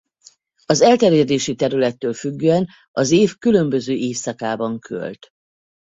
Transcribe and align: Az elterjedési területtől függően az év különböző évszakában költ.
Az 0.65 0.81
elterjedési 0.81 1.55
területtől 1.55 2.13
függően 2.13 2.67
az 2.91 3.11
év 3.11 3.37
különböző 3.37 3.93
évszakában 3.93 4.79
költ. 4.79 5.29